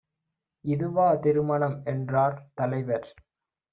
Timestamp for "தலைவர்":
2.53-3.07